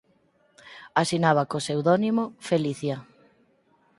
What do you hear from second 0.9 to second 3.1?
Asinaba co pseudónimo Felicia.